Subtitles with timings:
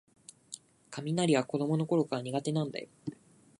[0.89, 2.87] 雷は子どものころから苦手なんだよ